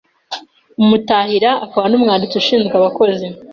Umuta 0.81 1.15
hira 1.29 1.51
akaba 1.65 1.85
n’umwanditsi: 1.89 2.35
ushinzwe 2.41 2.73
abakozi; 2.79 3.25